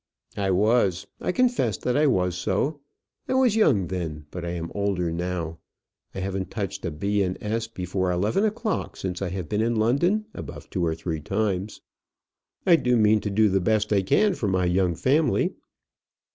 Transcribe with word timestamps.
"I 0.37 0.49
was. 0.49 1.05
I 1.19 1.31
confess 1.31 1.77
that 1.77 1.95
I 1.95 2.07
was 2.07 2.33
so. 2.35 2.79
I 3.27 3.35
was 3.35 3.55
young 3.55 3.85
then, 3.85 4.25
but 4.31 4.43
I 4.43 4.49
am 4.49 4.71
older 4.73 5.11
now. 5.11 5.59
I 6.15 6.21
haven't 6.21 6.49
touched 6.49 6.83
a 6.85 6.89
B. 6.89 7.21
and 7.21 7.37
S. 7.39 7.67
before 7.67 8.09
eleven 8.09 8.43
o'clock 8.43 8.97
since 8.97 9.21
I 9.21 9.29
have 9.29 9.47
been 9.47 9.61
in 9.61 9.75
London 9.75 10.25
above 10.33 10.71
two 10.71 10.83
or 10.83 10.95
three 10.95 11.19
times. 11.21 11.81
I 12.65 12.77
do 12.77 12.97
mean 12.97 13.21
to 13.21 13.29
do 13.29 13.47
the 13.47 13.61
best 13.61 13.93
I 13.93 14.01
can 14.01 14.33
for 14.33 14.47
my 14.47 14.65
young 14.65 14.95
family." 14.95 15.53